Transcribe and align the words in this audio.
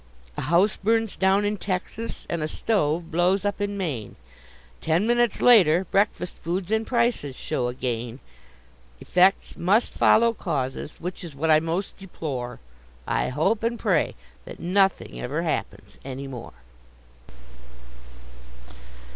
A 0.35 0.41
house 0.41 0.77
burns 0.77 1.15
down 1.15 1.45
in 1.45 1.57
Texas 1.57 2.25
and 2.27 2.41
a 2.41 2.47
stove 2.47 3.11
blows 3.11 3.45
up 3.45 3.61
in 3.61 3.77
Maine, 3.77 4.15
Ten 4.81 5.05
minutes 5.05 5.43
later 5.43 5.85
breakfast 5.91 6.37
foods 6.37 6.71
in 6.71 6.85
prices 6.85 7.35
show 7.35 7.67
a 7.67 7.75
gain. 7.75 8.19
Effects 8.99 9.57
must 9.57 9.93
follow 9.93 10.33
causes 10.33 10.99
which 10.99 11.23
is 11.23 11.35
what 11.35 11.51
I 11.51 11.59
most 11.59 11.97
deplore; 11.97 12.59
I 13.05 13.29
hope 13.29 13.61
and 13.61 13.77
pray 13.77 14.15
that 14.45 14.59
nothing 14.59 15.21
ever 15.21 15.43
happens 15.43 15.99
any 16.03 16.25
more. 16.27 16.53